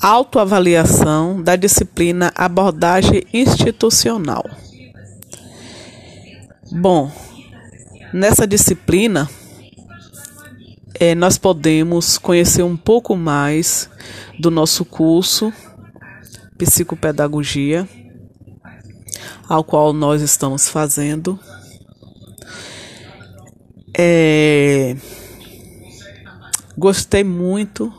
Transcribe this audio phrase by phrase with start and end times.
[0.00, 4.44] Autoavaliação da disciplina Abordagem Institucional.
[6.70, 7.10] Bom,
[8.12, 9.28] nessa disciplina,
[11.00, 13.88] é, nós podemos conhecer um pouco mais
[14.38, 15.52] do nosso curso
[16.56, 17.88] Psicopedagogia,
[19.48, 21.38] ao qual nós estamos fazendo.
[23.96, 24.96] É,
[26.76, 27.92] gostei muito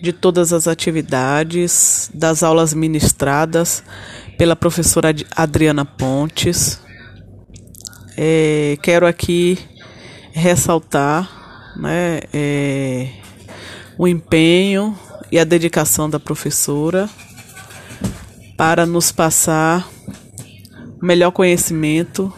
[0.00, 3.82] de todas as atividades, das aulas ministradas
[4.36, 6.80] pela professora Adriana Pontes.
[8.16, 9.58] É, quero aqui
[10.32, 13.10] ressaltar né, é,
[13.98, 14.98] o empenho
[15.30, 17.08] e a dedicação da professora
[18.56, 19.88] para nos passar
[21.00, 22.32] o melhor conhecimento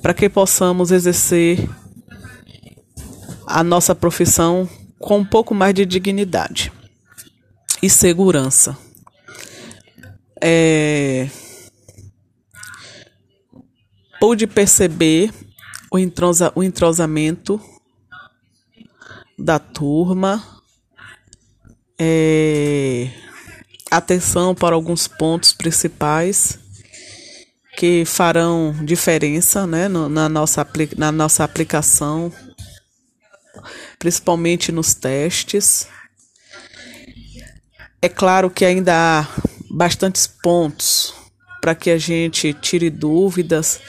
[0.00, 1.68] para que possamos exercer
[3.46, 4.68] a nossa profissão
[4.98, 6.72] com um pouco mais de dignidade
[7.82, 8.78] e segurança.
[10.40, 11.28] É,
[14.20, 15.32] pude perceber
[15.90, 17.60] o, entrosa, o entrosamento
[19.38, 20.62] da turma,
[21.98, 23.10] é,
[23.90, 26.58] atenção para alguns pontos principais
[27.76, 32.32] que farão diferença né, no, na, nossa, na nossa aplicação,
[33.98, 35.88] principalmente nos testes.
[38.04, 39.28] É claro que ainda há
[39.70, 41.14] bastantes pontos
[41.60, 43.80] para que a gente tire dúvidas,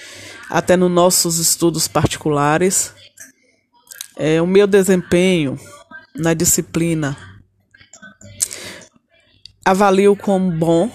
[0.47, 2.93] até nos nossos estudos particulares.
[4.15, 5.59] É, o meu desempenho
[6.15, 7.17] na disciplina
[9.65, 10.91] avalio como bom,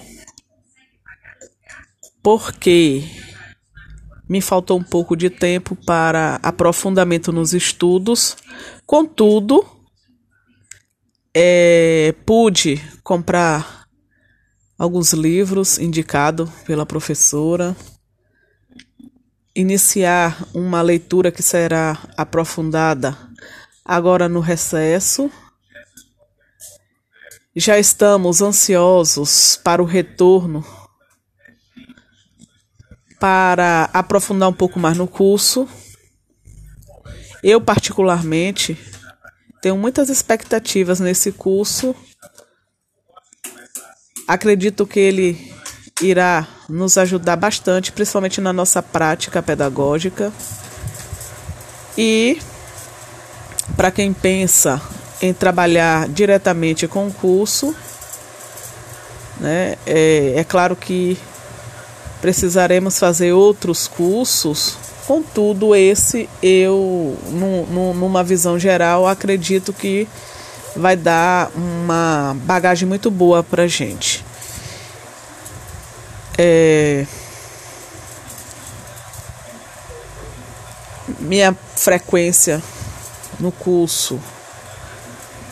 [2.23, 3.03] porque
[4.29, 8.37] me faltou um pouco de tempo para aprofundamento nos estudos,
[8.85, 9.78] contudo,
[11.41, 13.87] é, pude comprar
[14.77, 17.73] alguns livros indicados pela professora,
[19.55, 23.17] iniciar uma leitura que será aprofundada
[23.85, 25.31] agora no recesso.
[27.55, 30.61] Já estamos ansiosos para o retorno
[33.17, 35.69] para aprofundar um pouco mais no curso.
[37.41, 38.77] Eu, particularmente,
[39.61, 41.95] tenho muitas expectativas nesse curso.
[44.27, 45.53] Acredito que ele
[46.01, 50.31] irá nos ajudar bastante, principalmente na nossa prática pedagógica.
[51.97, 52.39] E
[53.75, 54.81] para quem pensa
[55.21, 57.75] em trabalhar diretamente com o curso,
[59.39, 61.17] né, é, é claro que
[62.21, 64.77] precisaremos fazer outros cursos
[65.09, 70.07] Contudo, esse eu, numa visão geral, acredito que
[70.75, 74.23] vai dar uma bagagem muito boa para gente.
[76.37, 77.07] É...
[81.17, 82.61] Minha frequência
[83.39, 84.19] no curso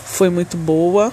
[0.05, 1.11] foi muito boa.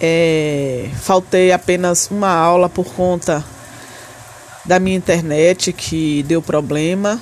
[0.00, 0.88] É...
[1.02, 3.44] Faltei apenas uma aula por conta
[4.66, 7.20] da minha internet que deu problema,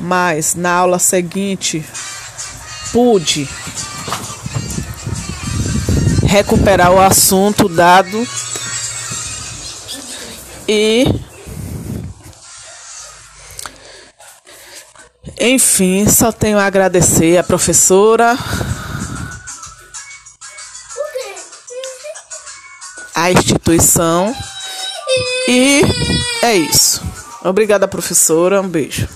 [0.00, 1.84] mas na aula seguinte
[2.92, 3.48] pude
[6.24, 8.26] recuperar o assunto dado
[10.66, 11.06] e
[15.40, 18.36] enfim, só tenho a agradecer a professora
[23.14, 24.34] a instituição
[25.48, 25.80] e
[26.42, 27.02] é isso.
[27.42, 28.60] Obrigada, professora.
[28.60, 29.08] Um beijo.